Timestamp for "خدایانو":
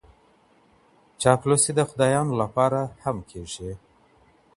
1.89-2.33